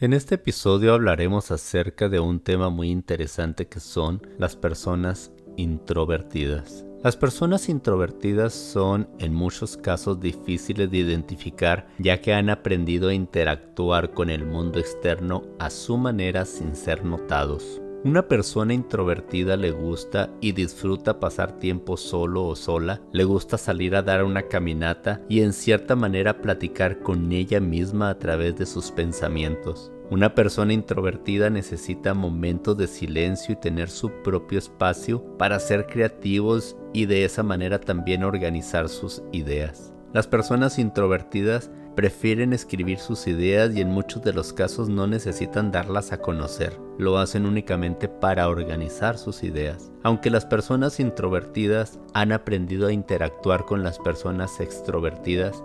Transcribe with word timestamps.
En 0.00 0.12
este 0.12 0.36
episodio 0.36 0.94
hablaremos 0.94 1.50
acerca 1.50 2.08
de 2.08 2.20
un 2.20 2.38
tema 2.38 2.70
muy 2.70 2.88
interesante 2.88 3.66
que 3.66 3.80
son 3.80 4.22
las 4.38 4.54
personas 4.54 5.32
introvertidas. 5.56 6.84
Las 7.02 7.16
personas 7.16 7.68
introvertidas 7.68 8.54
son 8.54 9.08
en 9.18 9.34
muchos 9.34 9.76
casos 9.76 10.20
difíciles 10.20 10.88
de 10.88 10.98
identificar 10.98 11.88
ya 11.98 12.20
que 12.20 12.32
han 12.32 12.48
aprendido 12.48 13.08
a 13.08 13.14
interactuar 13.14 14.12
con 14.12 14.30
el 14.30 14.46
mundo 14.46 14.78
externo 14.78 15.42
a 15.58 15.68
su 15.68 15.96
manera 15.98 16.44
sin 16.44 16.76
ser 16.76 17.04
notados. 17.04 17.80
Una 18.04 18.28
persona 18.28 18.74
introvertida 18.74 19.56
le 19.56 19.72
gusta 19.72 20.30
y 20.40 20.52
disfruta 20.52 21.18
pasar 21.18 21.58
tiempo 21.58 21.96
solo 21.96 22.46
o 22.46 22.54
sola, 22.54 23.00
le 23.12 23.24
gusta 23.24 23.58
salir 23.58 23.96
a 23.96 24.02
dar 24.02 24.22
una 24.22 24.42
caminata 24.42 25.20
y 25.28 25.40
en 25.40 25.52
cierta 25.52 25.96
manera 25.96 26.40
platicar 26.40 27.00
con 27.00 27.32
ella 27.32 27.58
misma 27.58 28.10
a 28.10 28.18
través 28.18 28.54
de 28.54 28.66
sus 28.66 28.92
pensamientos. 28.92 29.90
Una 30.10 30.32
persona 30.32 30.72
introvertida 30.72 31.50
necesita 31.50 32.14
momentos 32.14 32.78
de 32.78 32.86
silencio 32.86 33.54
y 33.54 33.60
tener 33.60 33.90
su 33.90 34.10
propio 34.22 34.60
espacio 34.60 35.36
para 35.36 35.58
ser 35.58 35.88
creativos 35.88 36.76
y 36.92 37.06
de 37.06 37.24
esa 37.24 37.42
manera 37.42 37.80
también 37.80 38.22
organizar 38.22 38.88
sus 38.88 39.24
ideas. 39.32 39.92
Las 40.12 40.26
personas 40.26 40.78
introvertidas 40.78 41.70
prefieren 41.94 42.54
escribir 42.54 42.98
sus 42.98 43.26
ideas 43.26 43.74
y 43.74 43.82
en 43.82 43.90
muchos 43.90 44.22
de 44.22 44.32
los 44.32 44.54
casos 44.54 44.88
no 44.88 45.06
necesitan 45.06 45.70
darlas 45.70 46.12
a 46.12 46.18
conocer, 46.18 46.78
lo 46.96 47.18
hacen 47.18 47.44
únicamente 47.44 48.08
para 48.08 48.48
organizar 48.48 49.18
sus 49.18 49.42
ideas. 49.42 49.92
Aunque 50.02 50.30
las 50.30 50.46
personas 50.46 50.98
introvertidas 50.98 51.98
han 52.14 52.32
aprendido 52.32 52.86
a 52.86 52.92
interactuar 52.92 53.66
con 53.66 53.82
las 53.82 53.98
personas 53.98 54.60
extrovertidas, 54.60 55.62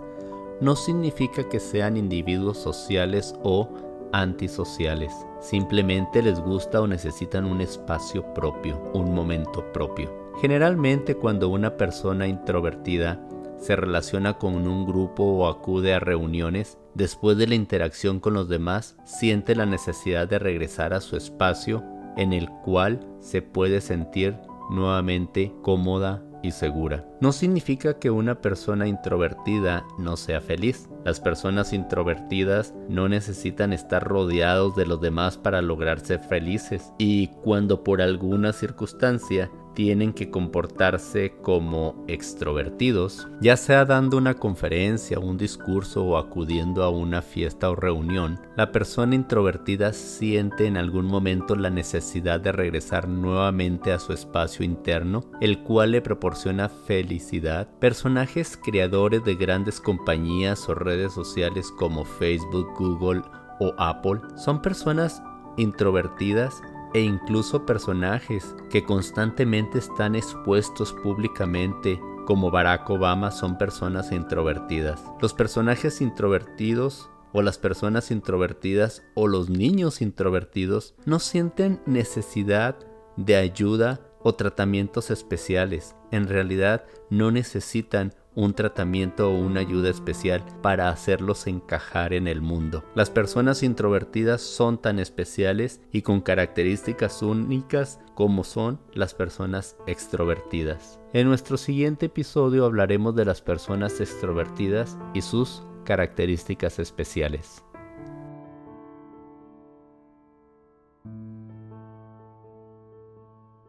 no 0.60 0.76
significa 0.76 1.48
que 1.48 1.58
sean 1.58 1.96
individuos 1.96 2.58
sociales 2.58 3.34
o 3.42 3.70
antisociales. 4.12 5.12
Simplemente 5.40 6.20
les 6.20 6.38
gusta 6.38 6.82
o 6.82 6.86
necesitan 6.86 7.46
un 7.46 7.62
espacio 7.62 8.34
propio, 8.34 8.78
un 8.92 9.14
momento 9.14 9.64
propio. 9.72 10.12
Generalmente 10.40 11.14
cuando 11.14 11.48
una 11.48 11.76
persona 11.76 12.26
introvertida 12.26 13.20
se 13.58 13.76
relaciona 13.76 14.38
con 14.38 14.68
un 14.68 14.86
grupo 14.86 15.24
o 15.24 15.48
acude 15.48 15.94
a 15.94 16.00
reuniones, 16.00 16.78
después 16.94 17.36
de 17.36 17.46
la 17.46 17.54
interacción 17.54 18.20
con 18.20 18.34
los 18.34 18.48
demás, 18.48 18.96
siente 19.04 19.54
la 19.54 19.66
necesidad 19.66 20.28
de 20.28 20.38
regresar 20.38 20.92
a 20.94 21.00
su 21.00 21.16
espacio 21.16 21.82
en 22.16 22.32
el 22.32 22.48
cual 22.64 23.00
se 23.20 23.42
puede 23.42 23.80
sentir 23.80 24.36
nuevamente 24.70 25.52
cómoda 25.62 26.22
y 26.44 26.52
segura. 26.52 27.04
No 27.20 27.32
significa 27.32 27.98
que 27.98 28.10
una 28.10 28.40
persona 28.40 28.86
introvertida 28.86 29.84
no 29.98 30.16
sea 30.16 30.40
feliz. 30.40 30.88
Las 31.04 31.18
personas 31.18 31.72
introvertidas 31.72 32.74
no 32.88 33.08
necesitan 33.08 33.72
estar 33.72 34.04
rodeados 34.04 34.76
de 34.76 34.86
los 34.86 35.00
demás 35.00 35.38
para 35.38 35.62
lograr 35.62 36.00
ser 36.00 36.20
felices 36.20 36.92
y 36.98 37.28
cuando 37.42 37.82
por 37.82 38.02
alguna 38.02 38.52
circunstancia 38.52 39.50
tienen 39.74 40.12
que 40.12 40.30
comportarse 40.30 41.34
como 41.42 42.04
extrovertidos, 42.08 43.28
ya 43.40 43.56
sea 43.56 43.84
dando 43.84 44.16
una 44.16 44.34
conferencia, 44.34 45.18
un 45.18 45.36
discurso 45.36 46.04
o 46.04 46.16
acudiendo 46.16 46.82
a 46.82 46.90
una 46.90 47.22
fiesta 47.22 47.70
o 47.70 47.74
reunión, 47.74 48.40
la 48.56 48.72
persona 48.72 49.14
introvertida 49.14 49.92
siente 49.92 50.66
en 50.66 50.76
algún 50.76 51.06
momento 51.06 51.56
la 51.56 51.70
necesidad 51.70 52.40
de 52.40 52.52
regresar 52.52 53.08
nuevamente 53.08 53.92
a 53.92 53.98
su 53.98 54.12
espacio 54.12 54.64
interno, 54.64 55.24
el 55.40 55.62
cual 55.62 55.92
le 55.92 56.02
proporciona 56.02 56.68
felicidad. 56.68 57.68
Personajes 57.80 58.58
creadores 58.62 59.24
de 59.24 59.34
grandes 59.34 59.80
compañías 59.80 60.68
o 60.68 60.74
redes 60.74 61.12
sociales 61.12 61.70
como 61.78 62.04
Facebook, 62.04 62.68
Google 62.78 63.22
o 63.60 63.74
Apple 63.78 64.20
son 64.36 64.62
personas 64.62 65.22
introvertidas 65.56 66.62
e 66.94 67.00
incluso 67.00 67.66
personajes 67.66 68.54
que 68.70 68.84
constantemente 68.84 69.78
están 69.78 70.14
expuestos 70.14 70.92
públicamente 70.92 72.00
como 72.24 72.50
Barack 72.50 72.88
Obama 72.88 73.30
son 73.30 73.58
personas 73.58 74.12
introvertidas. 74.12 75.02
Los 75.20 75.34
personajes 75.34 76.00
introvertidos 76.00 77.10
o 77.32 77.42
las 77.42 77.58
personas 77.58 78.10
introvertidas 78.10 79.02
o 79.14 79.26
los 79.26 79.50
niños 79.50 80.00
introvertidos 80.00 80.94
no 81.04 81.18
sienten 81.18 81.82
necesidad 81.84 82.76
de 83.16 83.36
ayuda 83.36 84.00
o 84.22 84.34
tratamientos 84.34 85.10
especiales. 85.10 85.96
En 86.10 86.28
realidad 86.28 86.84
no 87.10 87.30
necesitan 87.30 88.14
un 88.34 88.54
tratamiento 88.54 89.30
o 89.30 89.38
una 89.38 89.60
ayuda 89.60 89.90
especial 89.90 90.44
para 90.62 90.88
hacerlos 90.88 91.46
encajar 91.46 92.12
en 92.12 92.28
el 92.28 92.40
mundo. 92.40 92.84
Las 92.94 93.10
personas 93.10 93.62
introvertidas 93.62 94.42
son 94.42 94.78
tan 94.78 94.98
especiales 94.98 95.80
y 95.92 96.02
con 96.02 96.20
características 96.20 97.22
únicas 97.22 98.00
como 98.14 98.44
son 98.44 98.80
las 98.92 99.14
personas 99.14 99.76
extrovertidas. 99.86 101.00
En 101.12 101.28
nuestro 101.28 101.56
siguiente 101.56 102.06
episodio 102.06 102.64
hablaremos 102.64 103.14
de 103.14 103.24
las 103.24 103.40
personas 103.40 104.00
extrovertidas 104.00 104.96
y 105.14 105.22
sus 105.22 105.62
características 105.84 106.78
especiales. 106.78 107.64